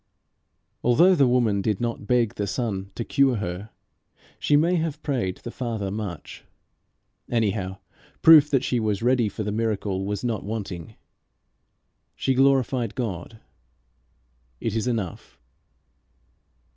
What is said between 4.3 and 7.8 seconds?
she may have prayed the Father much. Anyhow